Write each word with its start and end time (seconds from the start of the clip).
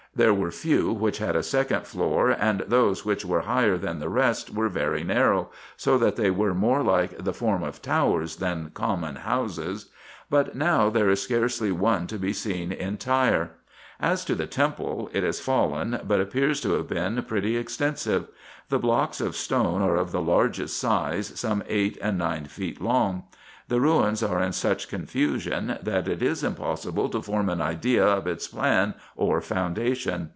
There 0.13 0.33
were 0.33 0.51
few 0.51 0.91
which 0.91 1.19
had 1.19 1.37
a 1.37 1.41
second 1.41 1.87
floor, 1.87 2.31
and 2.31 2.65
those 2.67 3.05
which 3.05 3.23
were 3.23 3.43
higher 3.43 3.77
than 3.77 3.99
the 3.99 4.09
rest 4.09 4.53
were 4.53 4.67
very 4.67 5.05
narrow, 5.05 5.49
so 5.77 5.97
that 5.99 6.17
they 6.17 6.29
were 6.29 6.53
more 6.53 6.83
like 6.83 7.17
the 7.23 7.31
form 7.31 7.63
of 7.63 7.81
towers 7.81 8.35
than 8.35 8.71
common 8.73 9.15
houses; 9.15 9.85
but 10.29 10.53
now 10.53 10.89
there 10.89 11.09
is 11.09 11.21
scarcely 11.21 11.71
one 11.71 12.07
to 12.07 12.17
be 12.19 12.33
seen 12.33 12.73
entire. 12.73 13.51
As 14.01 14.25
to 14.25 14.35
the 14.35 14.47
temple, 14.47 15.09
it 15.13 15.23
is 15.23 15.39
fallen, 15.39 16.01
but 16.05 16.19
appears 16.19 16.59
to 16.59 16.71
have 16.73 16.89
been 16.89 17.23
pretty 17.23 17.55
extensive. 17.55 18.27
The 18.67 18.79
blocks 18.79 19.21
of 19.21 19.37
stone 19.37 19.81
are 19.81 19.95
of 19.95 20.11
the 20.11 20.21
largest 20.21 20.77
size, 20.77 21.39
some 21.39 21.63
eight 21.69 21.97
and 22.01 22.17
nine 22.17 22.47
feet 22.47 22.81
long. 22.81 23.23
The 23.67 23.79
ruins 23.79 24.21
are 24.21 24.41
in 24.41 24.51
such 24.51 24.89
confusion, 24.89 25.77
that 25.81 26.05
it 26.09 26.21
is 26.21 26.43
impossible 26.43 27.07
to 27.07 27.21
form 27.21 27.47
an 27.47 27.61
idea 27.61 28.05
of 28.05 28.27
its 28.27 28.45
plan 28.45 28.95
or 29.15 29.39
foundation. 29.39 30.29